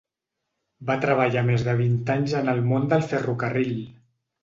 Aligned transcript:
Va 0.89 0.95
treballar 1.03 1.45
més 1.51 1.67
de 1.69 1.77
vint 1.83 2.01
anys 2.17 2.37
en 2.43 2.53
el 2.57 2.65
món 2.73 2.91
del 2.95 3.09
ferrocarril. 3.15 3.75